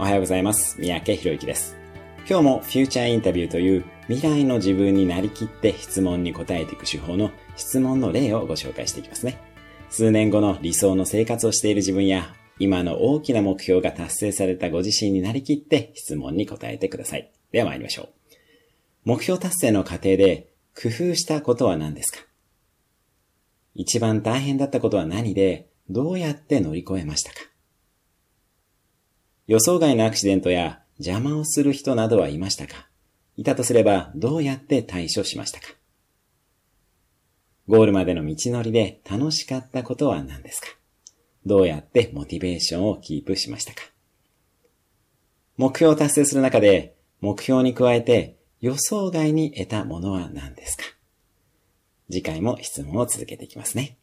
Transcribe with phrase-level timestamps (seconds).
[0.00, 0.80] おはようございます。
[0.80, 1.76] 三宅博之です。
[2.26, 9.36] 今日もフューチャーインタビューという未来の自分になりきって質問に答えていく手法の質問の例をご紹介していきますね。
[9.90, 17.30] 数年後の理想の生活をしている自分や今の大きな目標が達成されたご自身になりきって質問に答えてください。
[17.52, 18.08] では参りましょう。
[19.04, 20.48] 目標達成の過程で
[20.82, 22.20] 工夫したことは何ですか？
[23.74, 27.39] 一番大変だったことは何でどうやって乗り越えましたか？
[29.50, 32.86] 予想外のアクシデントや邪魔をする人などはいましたか？
[33.36, 35.66] いたとすればどうやって対処しましたか？
[37.66, 40.68] ゴールまでの道のりで楽しかったことは何ですか？
[41.44, 43.80] どうやってモチベーションをキープしましたか？
[45.56, 50.84] 目標を達成する中で目標に加えて予想外に得たものは何ですか？
[52.08, 53.96] 次回も質問を続けていきますね。